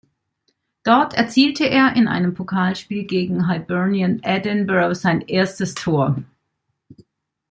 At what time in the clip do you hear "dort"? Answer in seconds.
0.83-1.13